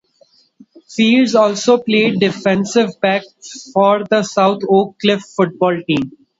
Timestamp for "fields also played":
0.87-2.19